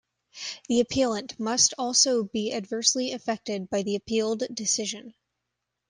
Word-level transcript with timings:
The 0.67 0.79
appellant 0.79 1.39
must 1.39 1.75
also 1.77 2.23
be 2.23 2.51
adversely 2.51 3.11
affected 3.11 3.69
by 3.69 3.83
the 3.83 3.95
appealed 3.95 4.41
decision. 4.51 5.13